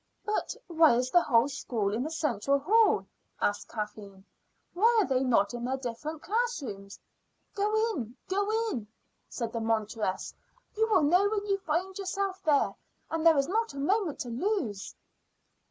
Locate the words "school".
1.47-1.93